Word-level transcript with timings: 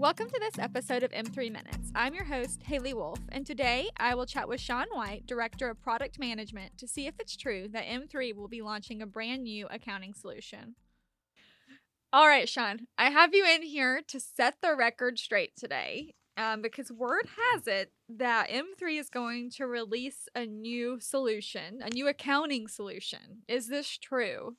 Welcome 0.00 0.30
to 0.30 0.40
this 0.40 0.58
episode 0.58 1.02
of 1.02 1.10
M3 1.10 1.52
Minutes. 1.52 1.92
I'm 1.94 2.14
your 2.14 2.24
host, 2.24 2.62
Haley 2.62 2.94
Wolf, 2.94 3.18
and 3.28 3.44
today 3.44 3.90
I 3.98 4.14
will 4.14 4.24
chat 4.24 4.48
with 4.48 4.58
Sean 4.58 4.86
White, 4.92 5.26
Director 5.26 5.68
of 5.68 5.82
Product 5.82 6.18
Management, 6.18 6.78
to 6.78 6.88
see 6.88 7.06
if 7.06 7.16
it's 7.18 7.36
true 7.36 7.68
that 7.72 7.84
M3 7.84 8.34
will 8.34 8.48
be 8.48 8.62
launching 8.62 9.02
a 9.02 9.06
brand 9.06 9.42
new 9.42 9.66
accounting 9.70 10.14
solution. 10.14 10.76
All 12.14 12.26
right, 12.26 12.48
Sean, 12.48 12.86
I 12.96 13.10
have 13.10 13.34
you 13.34 13.44
in 13.44 13.62
here 13.62 14.00
to 14.08 14.18
set 14.18 14.54
the 14.62 14.74
record 14.74 15.18
straight 15.18 15.54
today 15.54 16.14
um, 16.34 16.62
because 16.62 16.90
word 16.90 17.26
has 17.52 17.66
it 17.66 17.92
that 18.08 18.48
M3 18.48 18.98
is 18.98 19.10
going 19.10 19.50
to 19.56 19.66
release 19.66 20.28
a 20.34 20.46
new 20.46 20.98
solution, 20.98 21.80
a 21.82 21.90
new 21.90 22.08
accounting 22.08 22.68
solution. 22.68 23.42
Is 23.48 23.68
this 23.68 23.98
true? 23.98 24.56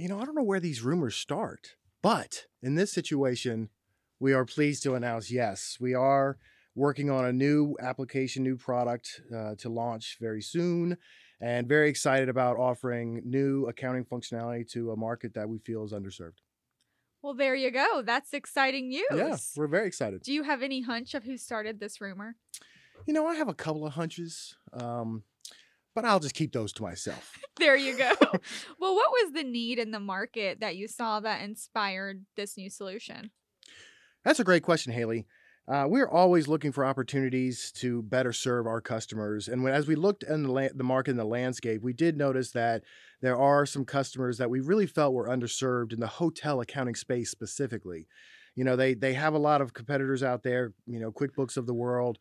You 0.00 0.08
know, 0.08 0.18
I 0.18 0.24
don't 0.24 0.36
know 0.36 0.42
where 0.42 0.58
these 0.58 0.80
rumors 0.80 1.16
start, 1.16 1.74
but 2.00 2.46
in 2.62 2.76
this 2.76 2.90
situation, 2.90 3.68
we 4.20 4.32
are 4.32 4.44
pleased 4.44 4.82
to 4.82 4.94
announce 4.94 5.30
yes, 5.30 5.76
we 5.80 5.94
are 5.94 6.38
working 6.74 7.10
on 7.10 7.24
a 7.24 7.32
new 7.32 7.76
application, 7.80 8.42
new 8.42 8.56
product 8.56 9.20
uh, 9.34 9.54
to 9.56 9.68
launch 9.68 10.16
very 10.20 10.42
soon, 10.42 10.96
and 11.40 11.68
very 11.68 11.88
excited 11.88 12.28
about 12.28 12.56
offering 12.56 13.22
new 13.24 13.66
accounting 13.66 14.04
functionality 14.04 14.68
to 14.70 14.92
a 14.92 14.96
market 14.96 15.34
that 15.34 15.48
we 15.48 15.58
feel 15.58 15.84
is 15.84 15.92
underserved. 15.92 16.38
Well, 17.22 17.34
there 17.34 17.54
you 17.54 17.70
go. 17.70 18.02
That's 18.04 18.32
exciting 18.32 18.88
news. 18.88 19.06
Yeah, 19.12 19.36
we're 19.56 19.66
very 19.66 19.88
excited. 19.88 20.22
Do 20.22 20.32
you 20.32 20.44
have 20.44 20.62
any 20.62 20.82
hunch 20.82 21.14
of 21.14 21.24
who 21.24 21.36
started 21.36 21.80
this 21.80 22.00
rumor? 22.00 22.36
You 23.06 23.14
know, 23.14 23.26
I 23.26 23.34
have 23.34 23.48
a 23.48 23.54
couple 23.54 23.86
of 23.86 23.92
hunches, 23.92 24.56
um, 24.72 25.24
but 25.94 26.04
I'll 26.04 26.20
just 26.20 26.34
keep 26.34 26.52
those 26.52 26.72
to 26.74 26.82
myself. 26.82 27.36
there 27.56 27.76
you 27.76 27.96
go. 27.96 28.12
well, 28.78 28.94
what 28.94 29.10
was 29.10 29.32
the 29.32 29.42
need 29.42 29.78
in 29.80 29.90
the 29.90 30.00
market 30.00 30.60
that 30.60 30.76
you 30.76 30.86
saw 30.86 31.18
that 31.20 31.42
inspired 31.42 32.24
this 32.36 32.56
new 32.56 32.70
solution? 32.70 33.30
That's 34.24 34.40
a 34.40 34.44
great 34.44 34.62
question, 34.62 34.92
Haley. 34.92 35.26
Uh, 35.68 35.86
we're 35.86 36.08
always 36.08 36.48
looking 36.48 36.72
for 36.72 36.84
opportunities 36.84 37.70
to 37.72 38.02
better 38.02 38.32
serve 38.32 38.66
our 38.66 38.80
customers. 38.80 39.48
And 39.48 39.62
when, 39.62 39.74
as 39.74 39.86
we 39.86 39.96
looked 39.96 40.22
in 40.22 40.44
the, 40.44 40.52
la- 40.52 40.68
the 40.74 40.82
market 40.84 41.10
and 41.10 41.20
the 41.20 41.24
landscape, 41.24 41.82
we 41.82 41.92
did 41.92 42.16
notice 42.16 42.52
that 42.52 42.84
there 43.20 43.36
are 43.36 43.66
some 43.66 43.84
customers 43.84 44.38
that 44.38 44.48
we 44.48 44.60
really 44.60 44.86
felt 44.86 45.12
were 45.12 45.28
underserved 45.28 45.92
in 45.92 46.00
the 46.00 46.06
hotel 46.06 46.62
accounting 46.62 46.94
space 46.94 47.30
specifically. 47.30 48.06
You 48.54 48.64
know, 48.64 48.76
they 48.76 48.94
they 48.94 49.12
have 49.12 49.34
a 49.34 49.38
lot 49.38 49.60
of 49.60 49.74
competitors 49.74 50.22
out 50.22 50.42
there. 50.42 50.72
You 50.86 51.00
know, 51.00 51.12
QuickBooks 51.12 51.56
of 51.58 51.66
the 51.66 51.74
world. 51.74 52.18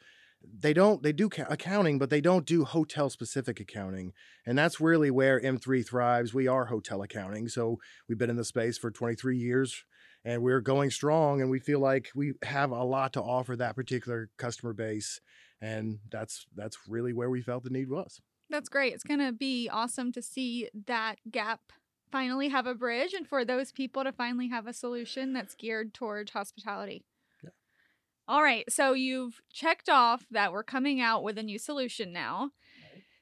They 0.59 0.73
don't. 0.73 1.01
They 1.01 1.13
do 1.13 1.29
ca- 1.29 1.45
accounting, 1.49 1.97
but 1.99 2.09
they 2.09 2.21
don't 2.21 2.45
do 2.45 2.63
hotel 2.65 3.09
specific 3.09 3.59
accounting, 3.59 4.11
and 4.45 4.57
that's 4.57 4.79
really 4.79 5.09
where 5.09 5.39
M3 5.39 5.87
thrives. 5.87 6.33
We 6.33 6.47
are 6.47 6.65
hotel 6.65 7.01
accounting, 7.01 7.47
so 7.47 7.79
we've 8.07 8.19
been 8.19 8.29
in 8.29 8.35
the 8.35 8.43
space 8.45 8.77
for 8.77 8.91
23 8.91 9.37
years 9.37 9.83
and 10.27 10.43
we're 10.43 10.59
going 10.59 10.91
strong 10.91 11.39
and 11.39 11.49
we 11.49 11.57
feel 11.57 11.79
like 11.79 12.09
we 12.13 12.33
have 12.43 12.71
a 12.71 12.83
lot 12.83 13.13
to 13.13 13.21
offer 13.21 13.55
that 13.55 13.75
particular 13.75 14.29
customer 14.37 14.73
base 14.73 15.21
and 15.61 15.99
that's 16.11 16.45
that's 16.53 16.77
really 16.87 17.13
where 17.13 17.29
we 17.29 17.41
felt 17.41 17.63
the 17.63 17.69
need 17.69 17.89
was. 17.89 18.19
That's 18.49 18.69
great. 18.69 18.93
It's 18.93 19.03
going 19.03 19.21
to 19.21 19.31
be 19.31 19.69
awesome 19.69 20.11
to 20.11 20.21
see 20.21 20.69
that 20.85 21.15
gap 21.31 21.61
finally 22.11 22.49
have 22.49 22.67
a 22.67 22.75
bridge 22.75 23.13
and 23.13 23.27
for 23.27 23.43
those 23.43 23.71
people 23.71 24.03
to 24.03 24.11
finally 24.11 24.49
have 24.49 24.67
a 24.67 24.73
solution 24.73 25.31
that's 25.31 25.55
geared 25.55 25.93
towards 25.93 26.31
hospitality. 26.31 27.05
Yeah. 27.41 27.49
all 28.27 28.43
right 28.43 28.65
so 28.69 28.93
you've 28.93 29.41
checked 29.51 29.89
off 29.89 30.25
that 30.31 30.51
we're 30.51 30.63
coming 30.63 30.99
out 31.01 31.23
with 31.23 31.37
a 31.37 31.43
new 31.43 31.59
solution 31.59 32.11
now 32.11 32.51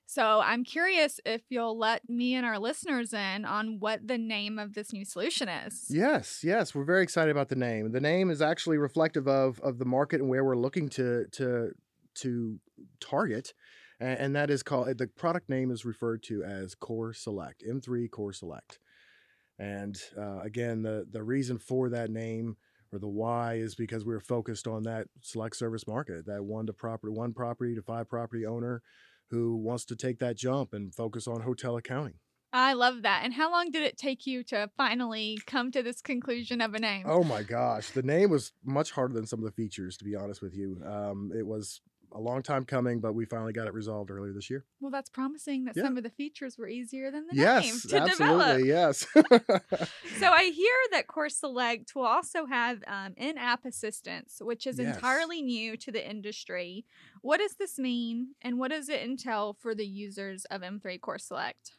so 0.05 0.41
I'm 0.41 0.63
curious 0.63 1.19
if 1.25 1.41
you'll 1.49 1.77
let 1.77 2.07
me 2.07 2.35
and 2.35 2.45
our 2.45 2.59
listeners 2.59 3.13
in 3.13 3.45
on 3.45 3.79
what 3.79 4.07
the 4.07 4.17
name 4.17 4.59
of 4.59 4.73
this 4.73 4.93
new 4.93 5.05
solution 5.05 5.49
is. 5.49 5.87
Yes, 5.89 6.41
yes, 6.43 6.75
we're 6.75 6.85
very 6.85 7.03
excited 7.03 7.31
about 7.31 7.49
the 7.49 7.55
name. 7.55 7.91
The 7.91 7.99
name 7.99 8.29
is 8.29 8.41
actually 8.41 8.77
reflective 8.77 9.27
of 9.27 9.59
of 9.61 9.79
the 9.79 9.85
market 9.85 10.21
and 10.21 10.29
where 10.29 10.43
we're 10.43 10.55
looking 10.55 10.89
to 10.89 11.25
to 11.33 11.71
to 12.15 12.59
target. 12.99 13.53
And, 13.97 14.35
that 14.35 14.49
is 14.49 14.61
called 14.61 14.97
the 14.97 15.07
product 15.07 15.49
name 15.49 15.71
is 15.71 15.85
referred 15.85 16.21
to 16.23 16.44
as 16.44 16.75
Core 16.75 17.13
Select, 17.13 17.63
M3 17.65 18.11
Core 18.11 18.33
Select. 18.33 18.77
And 19.57 19.97
uh, 20.17 20.39
again, 20.39 20.81
the 20.81 21.05
the 21.09 21.23
reason 21.23 21.57
for 21.57 21.89
that 21.89 22.09
name 22.09 22.57
or 22.91 22.99
the 22.99 23.07
why 23.07 23.55
is 23.55 23.73
because 23.73 24.05
we 24.05 24.13
we're 24.13 24.19
focused 24.19 24.67
on 24.67 24.83
that 24.83 25.07
select 25.21 25.55
service 25.55 25.88
market, 25.88 26.25
that 26.25 26.44
one 26.44 26.65
to 26.65 26.73
property, 26.73 27.11
one 27.11 27.33
property 27.33 27.73
to 27.75 27.81
five 27.81 28.09
property 28.09 28.45
owner 28.45 28.81
who 29.30 29.56
wants 29.56 29.86
to 29.86 29.96
take 29.96 30.19
that 30.19 30.38
jump 30.38 30.74
and 30.74 30.94
focus 30.94 31.28
on 31.28 31.41
hotel 31.41 31.78
accounting. 31.78 32.16
I 32.53 32.72
love 32.72 33.02
that. 33.02 33.22
And 33.24 33.34
how 33.34 33.52
long 33.52 33.69
did 33.69 33.84
it 33.84 33.97
take 33.97 34.25
you 34.25 34.41
to 34.46 34.69
finally 34.78 35.38
come 35.46 35.72
to 35.72 35.84
this 35.84 36.02
conclusion 36.02 36.62
of 36.62 36.74
a 36.74 36.80
name? 36.80 37.03
Oh 37.06 37.24
my 37.24 37.44
gosh, 37.44 37.90
the 37.90 38.02
name 38.02 38.30
was 38.30 38.53
much 38.63 38.91
harder 38.91 39.13
than 39.13 39.28
some 39.28 39.40
of 39.40 39.46
the 39.46 39.52
features, 39.52 39.97
to 39.97 40.06
be 40.06 40.16
honest 40.16 40.41
with 40.41 40.56
you. 40.56 40.81
Um, 40.86 41.31
it 41.38 41.46
was 41.46 41.81
a 42.15 42.19
long 42.19 42.41
time 42.41 42.63
coming, 42.63 42.99
but 42.99 43.13
we 43.13 43.25
finally 43.25 43.53
got 43.53 43.67
it 43.67 43.73
resolved 43.73 44.09
earlier 44.09 44.31
this 44.31 44.49
year. 44.49 44.63
Well, 44.79 44.91
that's 44.91 45.09
promising 45.09 45.65
that 45.65 45.75
yeah. 45.75 45.83
some 45.83 45.97
of 45.97 46.03
the 46.03 46.09
features 46.09 46.57
were 46.57 46.67
easier 46.67 47.11
than 47.11 47.27
the 47.29 47.35
yes, 47.35 47.63
name 47.63 47.79
to 47.89 48.09
absolutely, 48.09 48.63
develop. 48.63 48.65
Yes. 48.65 49.07
so 50.19 50.31
I 50.31 50.45
hear 50.45 50.73
that 50.91 51.07
Core 51.07 51.29
Select 51.29 51.93
will 51.93 52.05
also 52.05 52.45
have 52.45 52.79
um, 52.87 53.13
in-app 53.17 53.65
assistance, 53.65 54.37
which 54.41 54.65
is 54.65 54.79
yes. 54.79 54.95
entirely 54.95 55.41
new 55.41 55.75
to 55.77 55.91
the 55.91 56.09
industry. 56.09 56.85
What 57.21 57.39
does 57.39 57.55
this 57.55 57.77
mean, 57.77 58.29
and 58.41 58.57
what 58.57 58.71
does 58.71 58.87
it 58.87 59.01
entail 59.01 59.57
for 59.59 59.75
the 59.75 59.85
users 59.85 60.45
of 60.45 60.61
M3 60.61 61.01
Core 61.01 61.19
Select? 61.19 61.73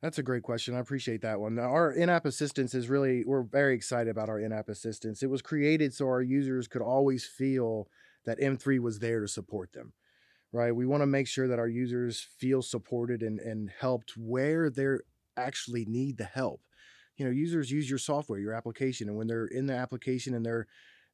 That's 0.00 0.18
a 0.18 0.22
great 0.22 0.42
question. 0.42 0.74
I 0.74 0.80
appreciate 0.80 1.20
that 1.22 1.38
one. 1.38 1.58
Our 1.60 1.92
in 1.92 2.08
app 2.08 2.26
assistance 2.26 2.74
is 2.74 2.88
really, 2.88 3.22
we're 3.24 3.42
very 3.42 3.74
excited 3.74 4.10
about 4.10 4.28
our 4.28 4.40
in 4.40 4.52
app 4.52 4.68
assistance. 4.68 5.22
It 5.22 5.30
was 5.30 5.42
created 5.42 5.94
so 5.94 6.06
our 6.06 6.22
users 6.22 6.66
could 6.66 6.82
always 6.82 7.24
feel 7.24 7.86
that 8.24 8.40
M3 8.40 8.78
was 8.80 8.98
there 8.98 9.20
to 9.20 9.28
support 9.28 9.72
them, 9.72 9.92
right? 10.52 10.74
We 10.74 10.86
want 10.86 11.02
to 11.02 11.06
make 11.06 11.26
sure 11.26 11.48
that 11.48 11.58
our 11.58 11.68
users 11.68 12.26
feel 12.38 12.62
supported 12.62 13.22
and, 13.22 13.40
and 13.40 13.70
helped 13.80 14.16
where 14.16 14.70
they 14.70 14.96
actually 15.36 15.84
need 15.84 16.18
the 16.18 16.24
help. 16.24 16.60
You 17.16 17.24
know, 17.24 17.30
users 17.30 17.70
use 17.70 17.88
your 17.88 17.98
software, 17.98 18.38
your 18.38 18.54
application, 18.54 19.08
and 19.08 19.16
when 19.16 19.26
they're 19.26 19.46
in 19.46 19.66
the 19.66 19.74
application 19.74 20.34
and 20.34 20.44
they're 20.44 20.66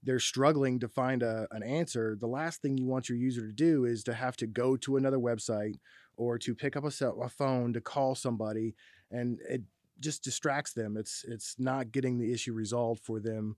they're 0.04 0.20
struggling 0.20 0.78
to 0.78 0.86
find 0.88 1.24
a, 1.24 1.48
an 1.50 1.64
answer, 1.64 2.16
the 2.20 2.26
last 2.28 2.62
thing 2.62 2.78
you 2.78 2.86
want 2.86 3.08
your 3.08 3.18
user 3.18 3.44
to 3.44 3.52
do 3.52 3.84
is 3.84 4.04
to 4.04 4.14
have 4.14 4.36
to 4.36 4.46
go 4.46 4.76
to 4.76 4.96
another 4.96 5.18
website 5.18 5.74
or 6.16 6.38
to 6.38 6.54
pick 6.54 6.76
up 6.76 6.84
a, 6.84 6.90
cell, 6.90 7.20
a 7.20 7.28
phone 7.28 7.72
to 7.72 7.80
call 7.80 8.14
somebody, 8.14 8.76
and 9.10 9.40
it 9.48 9.62
just 10.00 10.22
distracts 10.22 10.72
them. 10.72 10.96
It's 10.96 11.24
it's 11.26 11.56
not 11.58 11.90
getting 11.90 12.18
the 12.18 12.32
issue 12.32 12.52
resolved 12.52 13.02
for 13.04 13.18
them 13.18 13.56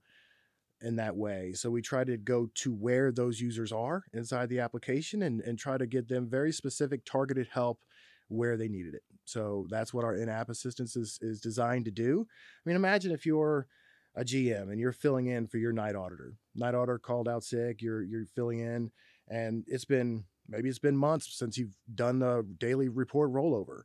in 0.82 0.96
that 0.96 1.16
way. 1.16 1.52
So 1.54 1.70
we 1.70 1.82
try 1.82 2.04
to 2.04 2.16
go 2.16 2.48
to 2.56 2.72
where 2.72 3.12
those 3.12 3.41
users 3.41 3.72
are 3.72 4.04
inside 4.12 4.48
the 4.48 4.60
application 4.60 5.22
and, 5.22 5.41
and 5.42 5.58
try 5.58 5.78
to 5.78 5.86
get 5.86 6.08
them 6.08 6.28
very 6.28 6.52
specific 6.52 7.04
targeted 7.04 7.48
help 7.52 7.80
where 8.28 8.56
they 8.56 8.68
needed 8.68 8.94
it. 8.94 9.02
So 9.24 9.66
that's 9.68 9.92
what 9.92 10.04
our 10.04 10.14
in-app 10.14 10.48
assistance 10.48 10.96
is, 10.96 11.18
is 11.20 11.41
designed 11.41 11.84
to 11.86 11.91
do. 11.91 12.26
I 12.28 12.62
mean, 12.68 12.76
imagine 12.76 13.12
if 13.12 13.26
you're 13.26 13.66
a 14.14 14.24
GM 14.24 14.70
and 14.70 14.80
you're 14.80 14.92
filling 14.92 15.26
in 15.26 15.46
for 15.46 15.58
your 15.58 15.72
night 15.72 15.94
auditor. 15.94 16.34
Night 16.54 16.74
auditor 16.74 16.98
called 16.98 17.28
out 17.28 17.44
sick, 17.44 17.80
you're 17.80 18.02
you're 18.02 18.26
filling 18.34 18.60
in, 18.60 18.91
and 19.28 19.64
it's 19.68 19.84
been 19.84 20.24
maybe 20.48 20.68
it's 20.68 20.78
been 20.78 20.97
months 20.97 21.38
since 21.38 21.56
you've 21.56 21.76
done 21.94 22.18
the 22.18 22.44
daily 22.58 22.88
report 22.88 23.32
rollover 23.32 23.82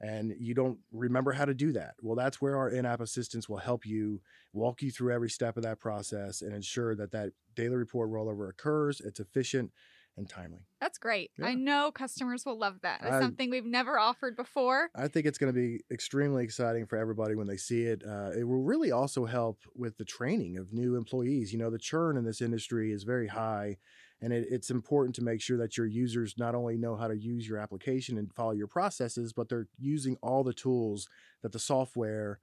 and 0.00 0.34
you 0.38 0.54
don't 0.54 0.78
remember 0.92 1.32
how 1.32 1.44
to 1.44 1.54
do 1.54 1.72
that. 1.72 1.94
Well, 2.02 2.14
that's 2.16 2.40
where 2.40 2.56
our 2.56 2.70
in-app 2.70 3.00
assistance 3.00 3.48
will 3.48 3.58
help 3.58 3.84
you 3.84 4.20
walk 4.52 4.82
you 4.82 4.90
through 4.90 5.12
every 5.12 5.30
step 5.30 5.56
of 5.56 5.62
that 5.64 5.80
process 5.80 6.42
and 6.42 6.54
ensure 6.54 6.94
that 6.96 7.10
that 7.12 7.30
daily 7.54 7.76
report 7.76 8.10
rollover 8.10 8.48
occurs, 8.48 9.00
it's 9.00 9.20
efficient 9.20 9.72
and 10.18 10.28
timely. 10.28 10.60
That's 10.80 10.98
great. 10.98 11.30
Yeah. 11.38 11.46
I 11.46 11.54
know 11.54 11.90
customers 11.90 12.44
will 12.44 12.58
love 12.58 12.76
that. 12.82 13.00
It's 13.02 13.22
something 13.22 13.50
we've 13.50 13.64
never 13.64 13.98
offered 13.98 14.36
before. 14.36 14.90
I 14.94 15.08
think 15.08 15.26
it's 15.26 15.38
going 15.38 15.52
to 15.52 15.58
be 15.58 15.80
extremely 15.90 16.44
exciting 16.44 16.86
for 16.86 16.96
everybody 16.96 17.34
when 17.34 17.46
they 17.46 17.56
see 17.56 17.82
it. 17.82 18.02
Uh, 18.06 18.30
it 18.36 18.44
will 18.44 18.62
really 18.62 18.92
also 18.92 19.24
help 19.24 19.60
with 19.74 19.96
the 19.96 20.04
training 20.04 20.58
of 20.58 20.72
new 20.72 20.96
employees. 20.96 21.52
You 21.52 21.58
know, 21.58 21.70
the 21.70 21.78
churn 21.78 22.16
in 22.16 22.24
this 22.24 22.40
industry 22.40 22.92
is 22.92 23.04
very 23.04 23.28
high 23.28 23.78
and 24.20 24.32
it, 24.32 24.46
it's 24.50 24.70
important 24.70 25.14
to 25.16 25.22
make 25.22 25.40
sure 25.40 25.56
that 25.58 25.76
your 25.76 25.86
users 25.86 26.34
not 26.38 26.54
only 26.54 26.76
know 26.76 26.96
how 26.96 27.08
to 27.08 27.16
use 27.16 27.48
your 27.48 27.58
application 27.58 28.18
and 28.18 28.32
follow 28.34 28.52
your 28.52 28.66
processes, 28.66 29.32
but 29.32 29.48
they're 29.48 29.68
using 29.78 30.16
all 30.22 30.42
the 30.42 30.52
tools 30.52 31.08
that 31.42 31.52
the 31.52 31.58
software 31.58 32.40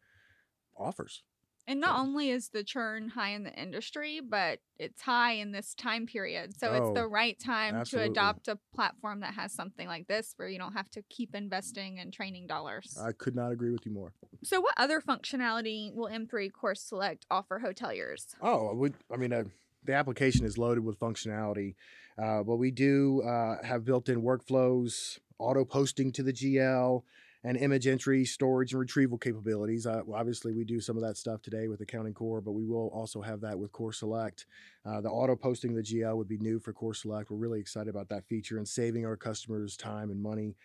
offers. 0.77 1.23
And 1.67 1.79
not 1.79 1.99
only 1.99 2.29
is 2.29 2.49
the 2.49 2.63
churn 2.63 3.09
high 3.09 3.31
in 3.31 3.43
the 3.43 3.53
industry, 3.53 4.21
but 4.21 4.59
it's 4.77 5.01
high 5.01 5.33
in 5.33 5.51
this 5.51 5.73
time 5.73 6.05
period. 6.05 6.57
So 6.57 6.69
oh, 6.69 6.75
it's 6.75 6.93
the 6.93 7.05
oh, 7.05 7.09
right 7.09 7.39
time 7.39 7.75
absolutely. 7.75 8.09
to 8.09 8.11
adopt 8.11 8.47
a 8.47 8.59
platform 8.73 9.21
that 9.21 9.33
has 9.33 9.51
something 9.51 9.87
like 9.87 10.07
this 10.07 10.33
where 10.37 10.47
you 10.47 10.59
don't 10.59 10.73
have 10.73 10.89
to 10.91 11.01
keep 11.09 11.33
investing 11.33 11.97
in 11.97 12.11
training 12.11 12.45
dollars. 12.45 12.97
I 13.01 13.13
could 13.13 13.35
not 13.35 13.51
agree 13.51 13.71
with 13.71 13.85
you 13.85 13.91
more. 13.91 14.13
So, 14.43 14.61
what 14.61 14.75
other 14.77 15.01
functionality 15.01 15.93
will 15.93 16.07
M3 16.09 16.51
Core 16.53 16.75
Select 16.75 17.25
offer 17.31 17.61
hoteliers? 17.65 18.35
Oh, 18.41 18.73
we, 18.75 18.91
I 19.11 19.17
mean, 19.17 19.33
uh, 19.33 19.45
the 19.85 19.93
application 19.93 20.45
is 20.45 20.57
loaded 20.57 20.83
with 20.83 20.99
functionality. 20.99 21.75
Uh, 22.17 22.43
but 22.43 22.57
we 22.57 22.71
do 22.71 23.21
uh, 23.23 23.63
have 23.63 23.83
built-in 23.83 24.21
workflows, 24.21 25.19
auto 25.37 25.65
posting 25.65 26.11
to 26.13 26.23
the 26.23 26.31
GL, 26.31 27.03
and 27.45 27.57
image 27.57 27.85
entry, 27.85 28.25
storage, 28.25 28.73
and 28.73 28.79
retrieval 28.79 29.19
capabilities. 29.19 29.85
Uh, 29.85 30.01
obviously, 30.11 30.51
we 30.51 30.65
do 30.65 30.81
some 30.81 30.97
of 30.97 31.03
that 31.03 31.15
stuff 31.15 31.43
today 31.43 31.67
with 31.67 31.79
Accounting 31.79 32.15
Core, 32.15 32.41
but 32.41 32.53
we 32.53 32.65
will 32.65 32.87
also 32.87 33.21
have 33.21 33.39
that 33.41 33.57
with 33.57 33.71
Core 33.71 33.93
Select. 33.93 34.47
Uh, 34.83 34.99
the 34.99 35.09
auto 35.09 35.35
posting 35.35 35.69
of 35.69 35.77
the 35.77 35.83
GL 35.83 36.17
would 36.17 36.27
be 36.27 36.39
new 36.39 36.59
for 36.59 36.73
Core 36.73 36.95
Select. 36.95 37.29
We're 37.29 37.37
really 37.37 37.59
excited 37.59 37.89
about 37.89 38.09
that 38.09 38.25
feature 38.27 38.57
and 38.57 38.67
saving 38.67 39.05
our 39.05 39.15
customers 39.15 39.77
time 39.77 40.09
and 40.09 40.21
money. 40.21 40.55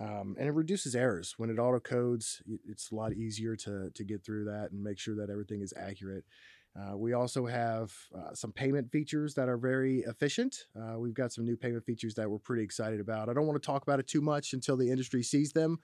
Um, 0.00 0.34
and 0.38 0.48
it 0.48 0.52
reduces 0.52 0.96
errors 0.96 1.34
when 1.36 1.50
it 1.50 1.58
auto 1.58 1.78
codes. 1.78 2.42
It's 2.66 2.90
a 2.90 2.94
lot 2.94 3.12
easier 3.12 3.54
to 3.56 3.90
to 3.90 4.04
get 4.04 4.24
through 4.24 4.46
that 4.46 4.70
and 4.72 4.82
make 4.82 4.98
sure 4.98 5.14
that 5.16 5.30
everything 5.30 5.60
is 5.60 5.74
accurate. 5.76 6.24
Uh, 6.74 6.96
we 6.96 7.12
also 7.12 7.44
have 7.44 7.92
uh, 8.16 8.32
some 8.32 8.50
payment 8.50 8.90
features 8.90 9.34
that 9.34 9.48
are 9.48 9.58
very 9.58 10.00
efficient. 10.00 10.66
Uh, 10.74 10.98
we've 10.98 11.12
got 11.12 11.30
some 11.30 11.44
new 11.44 11.56
payment 11.56 11.84
features 11.84 12.14
that 12.14 12.30
we're 12.30 12.38
pretty 12.38 12.62
excited 12.62 12.98
about. 12.98 13.28
I 13.28 13.34
don't 13.34 13.46
want 13.46 13.62
to 13.62 13.66
talk 13.66 13.82
about 13.82 14.00
it 14.00 14.08
too 14.08 14.22
much 14.22 14.54
until 14.54 14.78
the 14.78 14.90
industry 14.90 15.22
sees 15.22 15.52
them, 15.52 15.78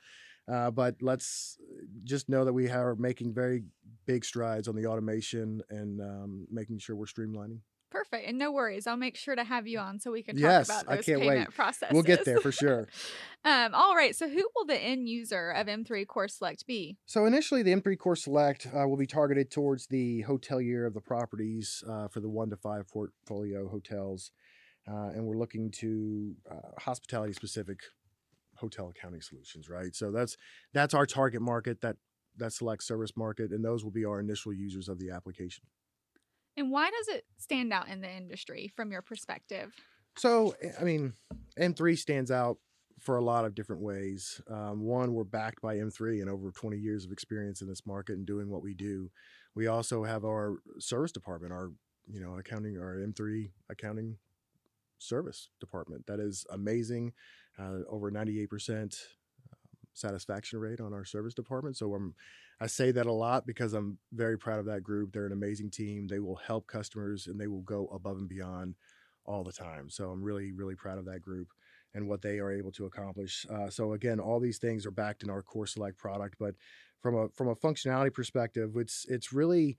uh, 0.50 0.70
but 0.70 0.96
let's 1.00 1.58
just 2.04 2.28
know 2.28 2.44
that 2.44 2.52
we 2.52 2.68
are 2.68 2.94
making 2.94 3.34
very 3.34 3.64
big 4.06 4.24
strides 4.24 4.68
on 4.68 4.74
the 4.74 4.86
automation 4.86 5.60
and 5.70 6.00
um, 6.00 6.46
making 6.50 6.78
sure 6.78 6.96
we're 6.96 7.04
streamlining. 7.04 7.58
Perfect. 7.90 8.28
And 8.28 8.38
no 8.38 8.52
worries. 8.52 8.86
I'll 8.86 8.96
make 8.98 9.16
sure 9.16 9.34
to 9.34 9.44
have 9.44 9.66
you 9.66 9.78
on 9.78 9.98
so 9.98 10.10
we 10.10 10.22
can 10.22 10.36
talk 10.36 10.42
Yes, 10.42 10.68
about 10.68 10.84
I 10.88 10.96
those 10.96 11.06
can't 11.06 11.20
payment 11.20 11.48
wait. 11.48 11.54
processes. 11.54 11.92
We'll 11.92 12.02
get 12.02 12.24
there 12.24 12.38
for 12.38 12.52
sure. 12.52 12.86
um, 13.44 13.74
all 13.74 13.94
right. 13.94 14.14
So 14.14 14.28
who 14.28 14.46
will 14.54 14.66
the 14.66 14.78
end 14.78 15.08
user 15.08 15.50
of 15.50 15.66
M3 15.68 16.06
Core 16.06 16.28
Select 16.28 16.66
be? 16.66 16.98
So 17.06 17.24
initially, 17.24 17.62
the 17.62 17.74
M3 17.74 17.98
Core 17.98 18.16
Select 18.16 18.66
uh, 18.66 18.86
will 18.86 18.98
be 18.98 19.06
targeted 19.06 19.50
towards 19.50 19.86
the 19.86 20.22
hotelier 20.24 20.86
of 20.86 20.92
the 20.92 21.00
properties 21.00 21.82
uh, 21.88 22.08
for 22.08 22.20
the 22.20 22.28
one 22.28 22.50
to 22.50 22.56
five 22.56 22.86
portfolio 22.88 23.68
hotels, 23.68 24.32
uh, 24.86 25.08
and 25.14 25.24
we're 25.24 25.38
looking 25.38 25.70
to 25.70 26.34
uh, 26.50 26.80
hospitality 26.80 27.32
specific 27.32 27.80
hotel 28.58 28.88
accounting 28.88 29.22
solutions. 29.22 29.68
Right. 29.68 29.94
So 29.94 30.10
that's 30.10 30.36
that's 30.72 30.94
our 30.94 31.06
target 31.06 31.42
market. 31.42 31.80
That 31.80 31.96
that 32.36 32.52
select 32.52 32.84
service 32.84 33.16
market, 33.16 33.50
and 33.50 33.64
those 33.64 33.84
will 33.84 33.90
be 33.90 34.04
our 34.04 34.20
initial 34.20 34.52
users 34.52 34.88
of 34.88 34.98
the 34.98 35.10
application. 35.10 35.64
And 36.56 36.70
why 36.70 36.90
does 36.90 37.08
it 37.08 37.24
stand 37.38 37.72
out 37.72 37.88
in 37.88 38.00
the 38.00 38.10
industry 38.10 38.72
from 38.74 38.90
your 38.90 39.02
perspective? 39.02 39.72
So, 40.16 40.56
eh, 40.60 40.72
I 40.80 40.82
mean, 40.82 41.12
M3 41.58 41.96
stands 41.96 42.30
out 42.30 42.58
for 42.98 43.16
a 43.16 43.22
lot 43.22 43.44
of 43.44 43.54
different 43.54 43.82
ways. 43.82 44.40
Um, 44.50 44.82
one, 44.82 45.14
we're 45.14 45.24
backed 45.24 45.62
by 45.62 45.76
M3 45.76 46.20
and 46.20 46.28
over 46.28 46.50
20 46.50 46.76
years 46.76 47.04
of 47.04 47.12
experience 47.12 47.62
in 47.62 47.68
this 47.68 47.86
market 47.86 48.16
and 48.16 48.26
doing 48.26 48.50
what 48.50 48.62
we 48.62 48.74
do. 48.74 49.10
We 49.54 49.68
also 49.68 50.04
have 50.04 50.24
our 50.24 50.56
service 50.78 51.12
department, 51.12 51.52
our 51.52 51.70
you 52.10 52.20
know 52.20 52.38
accounting, 52.38 52.78
our 52.78 52.96
M3 52.96 53.50
accounting 53.70 54.18
service 54.98 55.50
department 55.60 56.06
that 56.06 56.18
is 56.18 56.44
amazing, 56.50 57.12
uh, 57.58 57.80
over 57.88 58.10
98% 58.10 58.96
satisfaction 59.94 60.58
rate 60.60 60.80
on 60.80 60.92
our 60.92 61.04
service 61.04 61.34
department. 61.34 61.76
So 61.76 61.92
I'm 61.94 62.14
I 62.60 62.66
say 62.66 62.90
that 62.90 63.06
a 63.06 63.12
lot 63.12 63.46
because 63.46 63.72
I'm 63.72 63.98
very 64.12 64.36
proud 64.36 64.58
of 64.58 64.66
that 64.66 64.82
group. 64.82 65.12
They're 65.12 65.26
an 65.26 65.32
amazing 65.32 65.70
team. 65.70 66.08
They 66.08 66.18
will 66.18 66.36
help 66.36 66.66
customers 66.66 67.28
and 67.28 67.38
they 67.38 67.46
will 67.46 67.62
go 67.62 67.86
above 67.92 68.18
and 68.18 68.28
beyond 68.28 68.74
all 69.24 69.44
the 69.44 69.52
time. 69.52 69.88
So 69.90 70.10
I'm 70.10 70.22
really, 70.22 70.50
really 70.50 70.74
proud 70.74 70.98
of 70.98 71.04
that 71.04 71.22
group 71.22 71.48
and 71.94 72.08
what 72.08 72.20
they 72.20 72.38
are 72.38 72.50
able 72.50 72.72
to 72.72 72.86
accomplish. 72.86 73.46
Uh, 73.48 73.70
so 73.70 73.92
again, 73.92 74.18
all 74.18 74.40
these 74.40 74.58
things 74.58 74.86
are 74.86 74.90
backed 74.90 75.22
in 75.22 75.30
our 75.30 75.42
Core 75.42 75.66
Select 75.66 75.98
product, 75.98 76.34
but 76.38 76.54
from 77.00 77.14
a 77.14 77.28
from 77.28 77.48
a 77.48 77.54
functionality 77.54 78.12
perspective, 78.12 78.72
it's 78.76 79.06
it's 79.08 79.32
really 79.32 79.78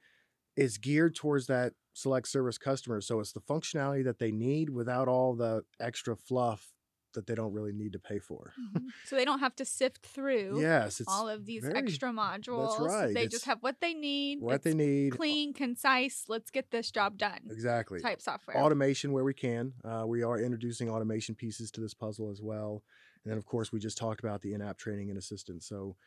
it's 0.55 0.77
geared 0.77 1.15
towards 1.15 1.47
that 1.47 1.73
select 1.93 2.29
service 2.29 2.57
customer. 2.57 3.01
So 3.01 3.19
it's 3.19 3.33
the 3.33 3.41
functionality 3.41 4.05
that 4.05 4.19
they 4.19 4.31
need 4.31 4.69
without 4.69 5.07
all 5.07 5.35
the 5.35 5.63
extra 5.79 6.15
fluff 6.15 6.71
that 7.19 7.27
they 7.27 7.36
don't 7.36 7.51
really 7.54 7.71
need 7.74 7.94
to 7.94 8.00
pay 8.00 8.18
for. 8.19 8.54
Mhm. 8.60 8.88
so 9.06 9.16
they 9.16 9.25
don't 9.25 9.39
have 9.39 9.56
to 9.57 9.66
sift 9.66 10.06
through 10.06 10.60
Yes, 10.62 11.01
all 11.07 11.27
of 11.27 11.45
these 11.45 11.63
very- 11.63 11.77
extra 11.77 12.10
modules. 12.10 12.77
That's 12.77 12.94
right. 12.94 13.13
They 13.13 13.24
It's 13.25 13.33
just 13.33 13.45
have 13.45 13.62
what 13.62 13.80
they 13.81 13.94
need. 13.94 14.42
what 14.42 14.63
they 14.63 14.74
need. 14.74 15.12
Clean, 15.13 15.54
concise. 15.54 16.25
Let's 16.30 16.50
get 16.50 16.71
this 16.71 16.89
job 16.92 17.18
done. 17.18 17.42
Exactly. 17.50 18.00
Type 18.00 18.21
software. 18.21 18.57
automation 18.57 19.12
where 19.12 19.24
we 19.25 19.33
can. 19.33 19.74
Uh, 19.83 20.06
we 20.07 20.24
are 20.24 20.39
introducing 20.39 20.89
automation 20.89 21.36
pieces 21.36 21.69
to 21.71 21.81
this 21.81 21.94
puzzle 21.94 22.30
as 22.31 22.42
well. 22.42 22.83
And 23.25 23.31
then, 23.31 23.38
of 23.38 23.45
course, 23.45 23.71
we 23.71 23.80
just 23.80 23.98
talked 23.98 24.21
about 24.21 24.42
the 24.42 24.54
in 24.54 24.62
app 24.62 24.77
training 24.77 25.10
and 25.10 25.18
assistance. 25.19 25.66
So, 25.68 25.98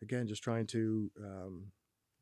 again, 0.00 0.26
just 0.26 0.42
trying 0.42 0.66
to 0.68 1.10
um, 1.18 1.70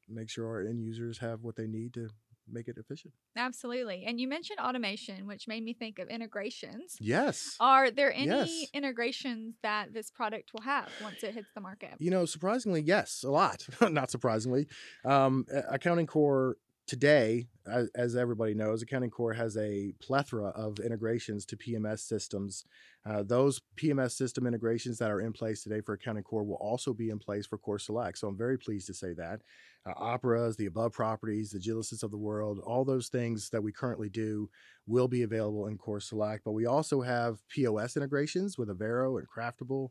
make 0.09 0.29
sure 0.29 0.47
our 0.49 0.61
end 0.61 0.83
users 0.83 1.19
have 1.19 1.43
what 1.45 1.55
they 1.57 1.69
need 1.69 1.95
to 1.95 2.11
make 2.53 2.69
it 2.69 2.77
efficient. 2.79 3.13
Absolutely. 3.37 4.05
And 4.07 4.21
you 4.21 4.29
mentioned 4.29 4.59
automation, 4.61 5.27
which 5.27 5.47
made 5.49 5.63
me 5.65 5.75
think 5.75 5.99
of 5.99 6.09
integrations. 6.09 6.97
Yes. 7.01 7.57
Are 7.61 7.91
there 7.91 8.13
any 8.13 8.27
Yes. 8.27 8.67
integrations 8.73 9.57
that 9.63 9.93
this 9.93 10.11
product 10.11 10.53
will 10.53 10.63
have 10.63 10.89
once 11.03 11.23
it 11.23 11.35
hits 11.35 11.49
the 11.55 11.61
market? 11.61 11.95
You 11.99 12.11
know, 12.11 12.25
surprisingly, 12.27 12.81
yes, 12.83 13.23
a 13.25 13.31
lot. 13.31 13.67
Not 13.91 14.11
surprisingly. 14.11 14.67
Um, 15.05 15.47
Accounting 15.69 16.07
Core 16.07 16.57
today, 16.87 17.47
as, 17.71 17.89
as 17.95 18.17
everybody 18.17 18.55
knows, 18.55 18.83
Accounting 18.83 19.11
Core 19.11 19.33
has 19.33 19.57
a 19.57 19.93
plethora 20.01 20.49
of 20.49 20.79
integrations 20.79 21.45
to 21.47 21.57
PMS 21.57 22.01
systems. 22.01 22.65
Uh, 23.07 23.23
those 23.23 23.61
PMS 23.77 24.13
system 24.13 24.47
integrations 24.47 24.99
that 24.99 25.11
are 25.11 25.21
in 25.21 25.33
place 25.33 25.63
today 25.63 25.81
for 25.81 25.95
Accounting 25.95 26.23
Core 26.23 26.45
will 26.45 26.57
also 26.57 26.93
be 26.93 27.11
in 27.11 27.19
place 27.19 27.47
for 27.47 27.59
Core 27.59 27.79
Select. 27.79 28.19
So 28.19 28.29
I'm 28.29 28.37
very 28.37 28.59
pleased 28.59 28.87
to 28.89 28.95
say 28.95 29.15
that. 29.15 29.41
Uh, 29.87 29.93
operas, 29.97 30.57
the 30.57 30.67
above 30.67 30.93
properties, 30.93 31.51
the 31.51 31.59
Agilysys 31.59 32.03
of 32.03 32.11
the 32.11 32.19
world, 32.19 32.61
all 32.65 32.85
those 32.85 33.09
things 33.09 33.49
that 33.51 33.63
we 33.63 33.73
currently 33.73 34.11
do 34.11 34.51
will 34.87 35.09
be 35.09 35.23
available 35.23 35.67
in 35.67 35.79
Core 35.79 36.01
Select. 36.01 36.45
But 36.45 36.53
we 36.53 36.67
also 36.67 37.01
have 37.01 37.39
POS 37.49 37.97
integrations 37.97 38.59
with 38.59 38.69
Avero 38.69 39.19
and 39.19 39.29
Craftable. 39.29 39.91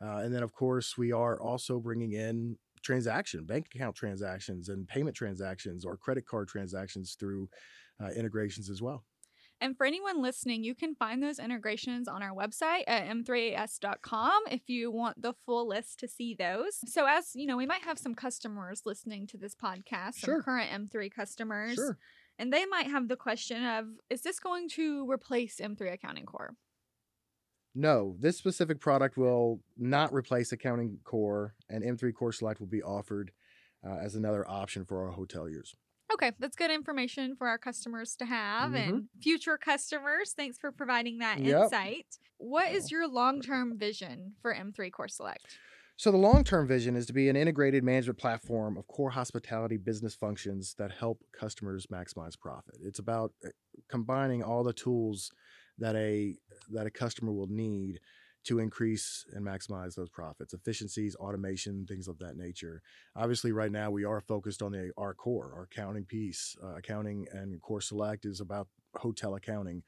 Uh, 0.00 0.18
and 0.18 0.34
then, 0.34 0.42
of 0.42 0.52
course, 0.52 0.98
we 0.98 1.12
are 1.12 1.40
also 1.40 1.80
bringing 1.80 2.12
in 2.12 2.58
transaction, 2.84 3.44
bank 3.44 3.66
account 3.74 3.96
transactions, 3.96 4.68
and 4.68 4.86
payment 4.86 5.16
transactions 5.16 5.84
or 5.84 5.96
credit 5.96 6.26
card 6.26 6.46
transactions 6.48 7.16
through 7.18 7.48
uh, 8.02 8.08
integrations 8.10 8.70
as 8.70 8.80
well. 8.82 9.04
And 9.60 9.76
for 9.76 9.86
anyone 9.86 10.20
listening, 10.20 10.62
you 10.64 10.74
can 10.74 10.94
find 10.96 11.22
those 11.22 11.38
integrations 11.38 12.06
on 12.08 12.22
our 12.22 12.32
website 12.34 12.82
at 12.86 13.06
m3as.com 13.08 14.42
if 14.50 14.62
you 14.68 14.90
want 14.90 15.20
the 15.22 15.32
full 15.46 15.68
list 15.68 16.00
to 16.00 16.08
see 16.08 16.34
those. 16.34 16.78
So, 16.86 17.06
as 17.08 17.30
you 17.34 17.46
know, 17.46 17.56
we 17.56 17.66
might 17.66 17.82
have 17.84 17.98
some 17.98 18.14
customers 18.14 18.82
listening 18.84 19.26
to 19.28 19.38
this 19.38 19.54
podcast, 19.54 20.16
some 20.16 20.42
current 20.42 20.70
M3 20.70 21.10
customers, 21.10 21.74
Sure. 21.76 21.96
and 22.38 22.52
they 22.52 22.66
might 22.66 22.88
have 22.88 23.08
the 23.08 23.16
question 23.16 23.64
of 23.64 23.86
is 24.10 24.22
this 24.22 24.38
going 24.40 24.68
to 24.70 25.08
replace 25.10 25.60
M3 25.60 25.92
Accounting 25.94 26.26
Core? 26.26 26.54
No, 27.74 28.16
this 28.20 28.38
specific 28.38 28.80
product 28.80 29.16
will 29.16 29.60
not 29.76 30.12
replace 30.12 30.52
Accounting 30.52 30.98
Core, 31.04 31.54
and 31.68 31.82
M3 31.82 32.14
Core 32.14 32.32
Select 32.32 32.60
will 32.60 32.68
be 32.68 32.82
offered 32.82 33.32
uh, 33.86 33.96
as 33.96 34.14
another 34.14 34.48
option 34.48 34.84
for 34.84 35.06
our 35.06 35.14
hoteliers. 35.14 35.74
Okay, 36.12 36.32
that's 36.38 36.54
good 36.56 36.70
information 36.70 37.34
for 37.36 37.48
our 37.48 37.58
customers 37.58 38.14
to 38.16 38.24
have 38.26 38.70
Mhm. 38.72 38.88
and 38.88 39.08
future 39.20 39.58
customers. 39.58 40.32
Thanks 40.32 40.56
for 40.56 40.70
providing 40.70 41.18
that 41.18 41.40
Yep. 41.40 41.64
insight. 41.64 42.18
What 42.38 42.72
is 42.72 42.90
your 42.90 43.08
long 43.08 43.40
term 43.42 43.76
vision 43.76 44.36
for 44.40 44.54
M3 44.54 44.90
Core 44.90 45.08
Select? 45.08 45.58
So, 45.96 46.10
the 46.10 46.16
long 46.18 46.44
term 46.44 46.66
vision 46.66 46.96
is 46.96 47.06
to 47.06 47.12
be 47.12 47.28
an 47.28 47.36
integrated 47.36 47.84
management 47.84 48.18
platform 48.18 48.76
of 48.76 48.86
core 48.86 49.10
hospitality 49.10 49.76
business 49.76 50.14
functions 50.14 50.74
that 50.74 50.92
help 50.92 51.22
customers 51.32 51.86
maximize 51.86 52.38
profit. 52.38 52.76
It's 52.82 52.98
about 52.98 53.32
uh, 53.44 53.48
combining 53.88 54.42
all 54.42 54.62
the 54.64 54.72
tools 54.72 55.30
that 55.78 55.96
a 55.96 56.36
that 56.70 56.86
a 56.86 56.90
customer 56.90 57.32
will 57.32 57.48
need 57.48 58.00
to 58.44 58.58
increase 58.58 59.24
and 59.32 59.44
maximize 59.44 59.94
those 59.94 60.10
profits, 60.10 60.52
efficiencies, 60.52 61.16
automation, 61.16 61.86
things 61.86 62.08
of 62.08 62.18
that 62.18 62.36
nature. 62.36 62.82
Obviously, 63.16 63.52
right 63.52 63.72
now 63.72 63.90
we 63.90 64.04
are 64.04 64.20
focused 64.20 64.62
on 64.62 64.72
the 64.72 64.90
our 64.96 65.14
core, 65.14 65.52
our 65.56 65.62
accounting 65.64 66.04
piece. 66.04 66.56
Uh, 66.62 66.76
accounting 66.76 67.26
and 67.32 67.60
Core 67.62 67.80
Select 67.80 68.26
is 68.26 68.40
about 68.40 68.68
hotel 68.96 69.34
accounting 69.34 69.82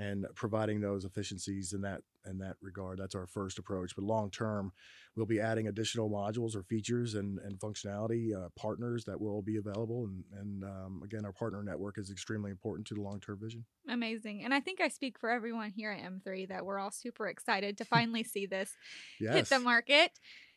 and 0.00 0.24
providing 0.34 0.80
those 0.80 1.04
efficiencies 1.04 1.74
in 1.74 1.82
that 1.82 2.00
in 2.28 2.38
that 2.38 2.56
regard. 2.62 2.98
That's 2.98 3.14
our 3.14 3.26
first 3.26 3.58
approach. 3.58 3.94
But 3.94 4.04
long 4.04 4.30
term, 4.30 4.72
we'll 5.14 5.26
be 5.26 5.40
adding 5.40 5.68
additional 5.68 6.08
modules 6.08 6.56
or 6.56 6.62
features 6.62 7.14
and, 7.14 7.38
and 7.38 7.58
functionality 7.58 8.34
uh, 8.34 8.48
partners 8.56 9.04
that 9.04 9.20
will 9.20 9.42
be 9.42 9.56
available. 9.56 10.04
And, 10.04 10.24
and 10.38 10.64
um, 10.64 11.02
again, 11.04 11.24
our 11.24 11.32
partner 11.32 11.62
network 11.62 11.98
is 11.98 12.10
extremely 12.10 12.50
important 12.50 12.86
to 12.88 12.94
the 12.94 13.02
long 13.02 13.20
term 13.20 13.38
vision. 13.40 13.64
Amazing. 13.88 14.42
And 14.44 14.54
I 14.54 14.60
think 14.60 14.80
I 14.80 14.88
speak 14.88 15.18
for 15.18 15.30
everyone 15.30 15.70
here 15.70 15.92
at 15.92 16.02
M3 16.02 16.48
that 16.48 16.64
we're 16.64 16.78
all 16.78 16.90
super 16.90 17.28
excited 17.28 17.76
to 17.78 17.84
finally 17.84 18.24
see 18.24 18.46
this 18.46 18.72
hit 19.18 19.46
the 19.46 19.58
market. 19.58 20.12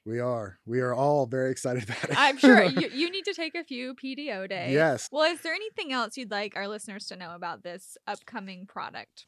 We 0.06 0.20
are. 0.20 0.60
We 0.66 0.82
are 0.82 0.94
all 0.94 1.26
very 1.26 1.52
excited 1.52 1.84
about 1.90 2.04
it. 2.04 2.16
I'm 2.18 2.38
sure 2.38 2.64
you, 2.64 2.90
you 2.94 3.10
need 3.10 3.26
to 3.26 3.34
take 3.34 3.56
a 3.56 3.64
few 3.64 3.96
PTO 3.96 4.50
days. 4.50 4.74
yes. 4.74 5.10
Well, 5.12 5.32
is 5.32 5.42
there 5.42 5.54
anything 5.54 5.94
else 5.94 6.18
you'd 6.18 6.32
like 6.32 6.56
our 6.56 6.68
listeners 6.68 7.06
to 7.08 7.16
know 7.16 7.34
about 7.36 7.64
this 7.64 7.98
upcoming 8.08 8.66
product? 8.66 9.28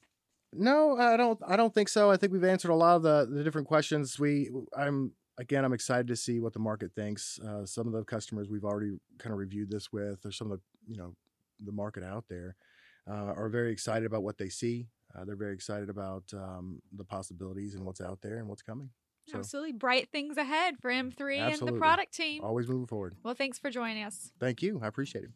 No, 0.54 0.98
I 0.98 1.18
don't. 1.18 1.40
I 1.46 1.58
don't 1.58 1.74
think 1.74 1.90
so. 1.90 2.10
I 2.12 2.18
think 2.18 2.32
we've 2.32 2.44
answered 2.44 2.72
a 2.72 2.76
lot 2.76 2.96
of 2.96 3.04
the, 3.04 3.28
the 3.30 3.44
different 3.44 3.68
questions. 3.68 4.18
We, 4.18 4.50
I'm 4.78 5.12
again, 5.38 5.66
I'm 5.66 5.74
excited 5.74 6.08
to 6.08 6.16
see 6.16 6.40
what 6.40 6.54
the 6.54 6.60
market 6.60 6.92
thinks. 6.96 7.40
Uh, 7.40 7.66
some 7.66 7.88
of 7.88 7.94
the 7.94 8.04
customers 8.04 8.50
we've 8.50 8.64
already 8.64 8.98
kind 9.20 9.34
of 9.34 9.40
reviewed 9.40 9.70
this 9.70 9.92
with, 9.92 10.26
or 10.26 10.32
some 10.32 10.52
of 10.52 10.60
the, 10.60 10.94
you 10.94 10.98
know, 10.98 11.14
the 11.64 11.72
market 11.72 12.04
out 12.04 12.26
there, 12.30 12.56
uh, 13.10 13.34
are 13.36 13.50
very 13.50 13.72
excited 13.72 14.06
about 14.06 14.24
what 14.24 14.38
they 14.38 14.50
see. 14.50 14.88
Uh, 15.14 15.26
they're 15.26 15.36
very 15.36 15.54
excited 15.54 15.90
about 15.90 16.24
um, 16.34 16.82
the 16.96 17.04
possibilities 17.04 17.76
and 17.76 17.86
what's 17.86 18.02
out 18.02 18.20
there 18.22 18.38
and 18.38 18.48
what's 18.48 18.62
coming. 18.62 18.90
So 19.28 19.40
Absolutely. 19.40 19.72
Bright 19.74 20.10
things 20.12 20.38
ahead 20.38 20.76
for 20.80 20.92
M3 20.92 21.40
and 21.40 21.68
the 21.68 21.74
product 21.74 22.14
team. 22.14 22.44
always 22.44 22.68
moving 22.68 22.86
forward. 22.86 23.16
Well, 23.24 23.34
thanks 23.34 23.58
for 23.58 23.70
joining 23.70 24.04
us. 24.04 24.32
Thank 24.40 24.62
you. 24.62 24.80
I 24.84 24.88
appreciate 24.88 25.24
it. 25.24 25.32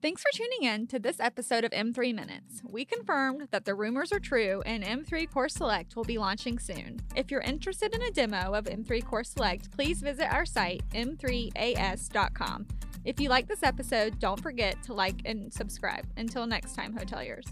Thanks 0.00 0.20
for 0.20 0.36
tuning 0.36 0.64
in 0.64 0.88
to 0.88 0.98
this 0.98 1.20
episode 1.20 1.62
of 1.62 1.70
M3 1.70 2.12
Minutes. 2.12 2.60
We 2.68 2.84
confirmed 2.84 3.46
that 3.52 3.64
the 3.64 3.74
rumors 3.76 4.12
are 4.12 4.18
true 4.18 4.60
and 4.66 4.82
M3 4.82 5.30
Core 5.30 5.48
Select 5.48 5.94
will 5.94 6.02
be 6.02 6.18
launching 6.18 6.58
soon. 6.58 6.98
If 7.14 7.30
you're 7.30 7.40
interested 7.40 7.94
in 7.94 8.02
a 8.02 8.10
demo 8.10 8.52
of 8.52 8.64
M3 8.64 9.04
Core 9.04 9.22
Select, 9.22 9.70
please 9.70 10.00
visit 10.00 10.32
our 10.32 10.44
site, 10.44 10.82
m3as.com. 10.92 12.66
If 13.04 13.20
you 13.20 13.28
like 13.28 13.46
this 13.46 13.62
episode, 13.62 14.18
don't 14.18 14.40
forget 14.40 14.82
to 14.84 14.94
like 14.94 15.22
and 15.24 15.52
subscribe. 15.52 16.04
Until 16.16 16.46
next 16.46 16.74
time, 16.74 16.96
hoteliers. 16.96 17.46